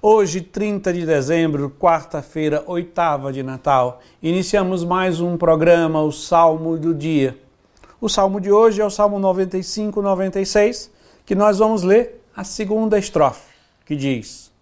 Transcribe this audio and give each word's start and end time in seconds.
Hoje, 0.00 0.40
30 0.40 0.92
de 0.92 1.04
dezembro, 1.04 1.68
quarta-feira, 1.70 2.62
oitava 2.68 3.32
de 3.32 3.42
Natal, 3.42 4.00
iniciamos 4.22 4.84
mais 4.84 5.20
um 5.20 5.36
programa, 5.36 6.00
o 6.00 6.12
Salmo 6.12 6.78
do 6.78 6.94
Dia. 6.94 7.36
O 8.00 8.08
salmo 8.08 8.40
de 8.40 8.52
hoje 8.52 8.80
é 8.80 8.84
o 8.84 8.90
Salmo 8.90 9.18
95, 9.18 10.00
96, 10.00 10.92
que 11.26 11.34
nós 11.34 11.58
vamos 11.58 11.82
ler 11.82 12.22
a 12.36 12.44
segunda 12.44 12.96
estrofe, 12.96 13.52
que 13.84 13.96
diz: 13.96 14.52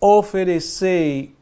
Oferecei 0.00 1.32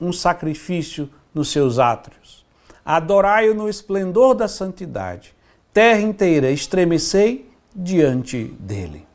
um 0.00 0.12
sacrifício 0.12 1.08
nos 1.32 1.52
seus 1.52 1.78
átrios, 1.78 2.44
adorai-o 2.84 3.54
no 3.54 3.68
esplendor 3.68 4.34
da 4.34 4.48
santidade, 4.48 5.32
terra 5.72 6.00
inteira 6.00 6.50
estremecei 6.50 7.48
diante 7.72 8.46
dele. 8.58 9.06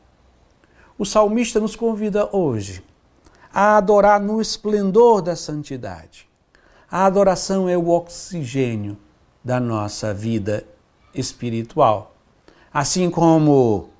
O 0.96 1.04
salmista 1.04 1.60
nos 1.60 1.76
convida 1.76 2.26
hoje 2.34 2.88
a 3.52 3.76
adorar 3.76 4.20
no 4.20 4.40
esplendor 4.40 5.22
da 5.22 5.34
santidade. 5.34 6.28
A 6.90 7.04
adoração 7.04 7.68
é 7.68 7.76
o 7.76 7.88
oxigênio 7.88 8.96
da 9.44 9.58
nossa 9.58 10.12
vida 10.12 10.66
espiritual. 11.14 12.14
Assim 12.72 13.10
como 13.10 13.90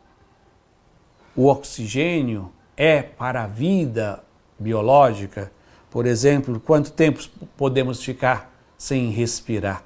o 1.37 1.47
oxigênio 1.47 2.53
é 2.77 3.03
para 3.03 3.45
a 3.45 3.47
vida 3.47 4.23
biológica, 4.59 5.53
por 5.91 6.07
exemplo, 6.07 6.61
quanto 6.61 6.93
tempo 6.93 7.21
podemos 7.57 8.03
ficar 8.03 8.53
sem 8.79 9.11
respirar? 9.11 9.85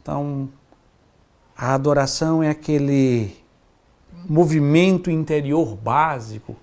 Então, 0.00 0.48
a 1.56 1.74
adoração 1.74 2.42
é 2.42 2.50
aquele 2.50 3.36
movimento 4.28 5.10
interior 5.10 5.76
básico 5.76 6.56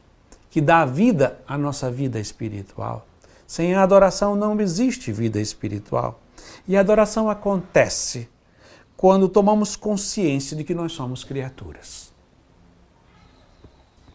que 0.52 0.60
dá 0.60 0.84
vida 0.84 1.40
à 1.48 1.58
nossa 1.58 1.90
vida 1.90 2.20
espiritual. 2.20 3.08
Sem 3.48 3.74
a 3.74 3.82
adoração 3.82 4.36
não 4.36 4.60
existe 4.60 5.12
vida 5.12 5.40
espiritual. 5.40 6.22
E 6.68 6.76
a 6.76 6.82
adoração 6.82 7.30
acontece 7.30 8.30
quando 8.98 9.30
tomamos 9.30 9.78
consciência 9.78 10.56
de 10.56 10.66
que 10.66 10.76
nós 10.76 10.92
somos 10.92 11.24
criaturas. 11.24 12.14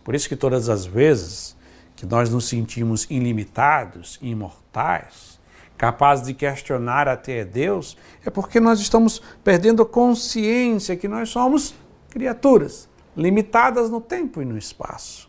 Por 0.05 0.15
isso 0.15 0.29
que 0.29 0.37
todas 0.37 0.69
as 0.69 0.85
vezes 0.85 1.57
que 1.97 2.05
nós 2.05 2.29
nos 2.29 2.47
sentimos 2.47 3.07
ilimitados, 3.09 4.19
imortais, 4.21 5.41
capazes 5.79 6.27
de 6.27 6.35
questionar 6.35 7.09
até 7.09 7.47
Deus, 7.47 7.97
é 8.25 8.29
porque 8.29 8.61
nós 8.61 8.79
estamos 8.79 9.23
perdendo 9.43 9.87
consciência 9.87 10.97
que 10.97 11.09
nós 11.09 11.31
somos 11.31 11.75
criaturas, 12.11 12.87
limitadas 13.17 13.89
no 13.89 14.03
tempo 14.03 14.43
e 14.43 14.45
no 14.45 14.59
espaço 14.59 15.27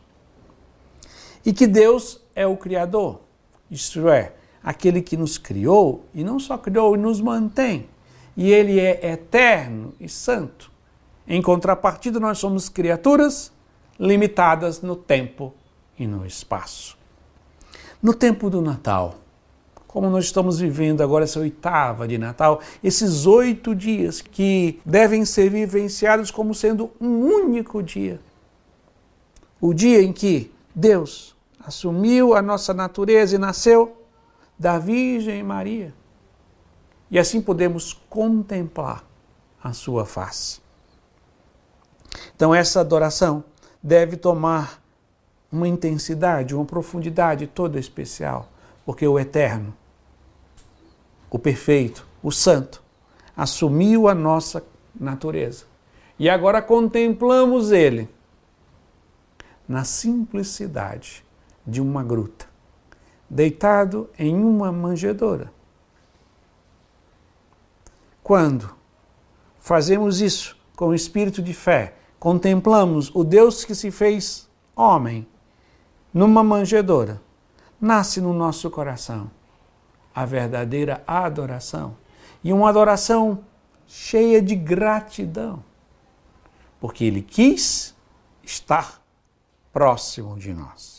e 1.48 1.54
que 1.54 1.66
Deus 1.66 2.20
é 2.36 2.46
o 2.46 2.58
Criador, 2.58 3.22
isto 3.72 4.10
é, 4.10 4.34
aquele 4.62 5.02
que 5.02 5.16
nos 5.16 5.38
criou 5.38 6.04
e 6.14 6.22
não 6.22 6.42
só 6.42 6.58
criou 6.58 6.94
e 6.94 6.98
nos 6.98 7.22
mantém, 7.22 7.88
e 8.36 8.52
Ele 8.52 8.82
é 8.82 9.14
eterno 9.14 9.94
e 9.98 10.10
santo. 10.10 10.70
Em 11.26 11.42
contrapartida, 11.42 12.20
nós 12.20 12.38
somos 12.38 12.68
criaturas 12.68 13.50
limitadas 13.98 14.82
no 14.82 14.94
tempo 14.94 15.54
e 15.98 16.06
no 16.06 16.26
espaço. 16.26 16.98
No 18.04 18.14
tempo 18.14 18.50
do 18.50 18.62
Natal, 18.62 19.16
como 19.88 20.10
nós 20.10 20.26
estamos 20.26 20.60
vivendo 20.60 21.02
agora 21.02 21.24
essa 21.24 21.40
oitava 21.40 22.06
de 22.06 22.18
Natal, 22.18 22.60
esses 22.84 23.26
oito 23.26 23.74
dias 23.74 24.20
que 24.20 24.82
devem 24.86 25.24
ser 25.24 25.50
vivenciados 25.50 26.30
como 26.30 26.54
sendo 26.54 26.92
um 27.00 27.20
único 27.22 27.82
dia. 27.82 28.20
O 29.62 29.74
dia 29.74 30.04
em 30.04 30.12
que 30.12 30.52
Deus 30.76 31.37
assumiu 31.68 32.34
a 32.34 32.42
nossa 32.42 32.74
natureza 32.74 33.36
e 33.36 33.38
nasceu 33.38 34.02
da 34.58 34.80
Virgem 34.80 35.44
Maria. 35.44 35.94
E 37.12 37.20
assim 37.20 37.42
podemos 37.42 37.92
contemplar 38.10 39.04
a 39.62 39.74
sua 39.74 40.06
face. 40.06 40.62
Então, 42.34 42.56
essa 42.56 42.80
adoração 42.80 43.44
deve 43.84 44.16
tomar 44.16 44.82
uma 45.52 45.68
intensidade, 45.68 46.56
uma 46.56 46.64
profundidade 46.64 47.48
toda 47.48 47.78
especial, 47.78 48.48
porque 48.86 49.06
o 49.06 49.20
Eterno, 49.20 49.76
o 51.30 51.38
Perfeito, 51.38 52.08
o 52.24 52.32
Santo, 52.32 52.82
assumiu 53.36 54.08
a 54.08 54.16
nossa 54.16 54.64
natureza. 54.98 55.66
E 56.18 56.30
agora 56.30 56.62
contemplamos 56.62 57.74
Ele 57.74 58.08
na 59.68 59.84
simplicidade 59.84 61.27
de 61.68 61.82
uma 61.82 62.04
gruta, 62.04 62.48
deitado 63.30 64.10
em 64.18 64.36
uma 64.36 64.72
manjedoura. 64.72 65.52
Quando 68.24 68.74
fazemos 69.60 70.22
isso 70.22 70.58
com 70.76 70.88
o 70.88 70.96
espírito 70.96 71.42
de 71.42 71.54
fé, 71.54 71.96
contemplamos 72.20 73.14
o 73.14 73.24
Deus 73.24 73.66
que 73.66 73.76
se 73.76 73.92
fez 73.92 74.50
homem 74.76 75.28
numa 76.14 76.44
manjedoura, 76.44 77.22
nasce 77.80 78.22
no 78.22 78.34
nosso 78.34 78.70
coração 78.72 79.30
a 80.16 80.26
verdadeira 80.26 81.04
adoração 81.06 81.96
e 82.44 82.52
uma 82.52 82.70
adoração 82.70 83.44
cheia 83.86 84.42
de 84.42 84.56
gratidão, 84.56 85.64
porque 86.80 87.06
Ele 87.06 87.22
quis 87.22 87.96
estar 88.44 89.02
próximo 89.72 90.38
de 90.40 90.54
nós. 90.54 90.97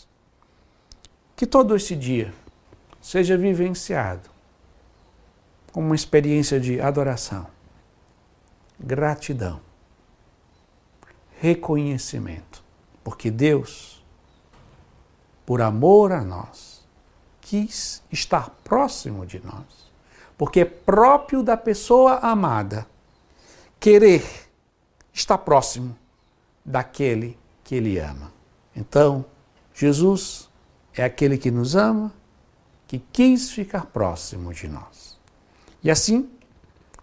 Que 1.39 1.47
todo 1.47 1.77
esse 1.77 1.95
dia 1.95 2.35
seja 3.01 3.39
vivenciado 3.39 4.29
como 5.71 5.87
uma 5.87 5.95
experiência 5.95 6.59
de 6.59 6.81
adoração, 6.81 7.47
gratidão, 8.77 9.61
reconhecimento, 11.41 12.65
porque 13.05 13.31
Deus, 13.31 14.05
por 15.47 15.63
amor 15.63 16.11
a 16.11 16.25
nós, 16.25 16.85
quis 17.41 18.03
estar 18.11 18.51
próximo 18.65 19.25
de 19.25 19.39
nós, 19.39 19.93
porque 20.37 20.63
é 20.63 20.65
próprio 20.65 21.45
da 21.45 21.57
pessoa 21.57 22.17
amada 22.17 22.85
querer 23.79 24.25
estar 25.13 25.39
próximo 25.39 25.97
daquele 26.65 27.39
que 27.63 27.77
ele 27.77 27.97
ama. 27.97 28.33
Então, 28.75 29.25
Jesus 29.73 30.48
é 31.01 31.05
aquele 31.05 31.39
que 31.39 31.51
nos 31.51 31.77
ama, 31.77 32.13
que 32.87 32.99
quis 32.99 33.51
ficar 33.51 33.87
próximo 33.87 34.53
de 34.53 34.67
nós. 34.69 35.19
E 35.83 35.91
assim, 35.91 36.29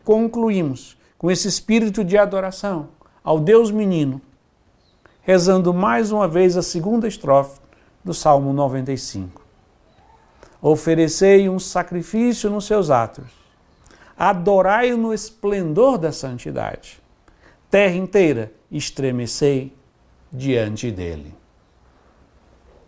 concluímos 0.04 0.98
com 1.18 1.32
esse 1.32 1.48
espírito 1.48 2.04
de 2.04 2.18
adoração 2.18 2.90
ao 3.24 3.40
Deus 3.40 3.72
menino, 3.72 4.22
rezando 5.22 5.74
mais 5.74 6.12
uma 6.12 6.28
vez 6.28 6.58
a 6.58 6.62
segunda 6.62 7.08
estrofe 7.08 7.60
do 8.04 8.14
Salmo 8.14 8.54
95. 8.54 9.42
Oferecei 10.62 11.50
um 11.50 11.60
sacrifício 11.60 12.50
nos 12.50 12.66
seus 12.66 12.90
atos, 12.90 13.26
adorai-o 14.18 14.98
no 14.98 15.14
esplendor 15.14 15.98
da 15.98 16.12
santidade. 16.12 17.02
Terra 17.70 17.96
inteira 17.96 18.52
estremecei 18.72 19.74
diante 20.32 20.92
dele. 20.92 21.34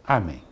Amém. 0.05 0.46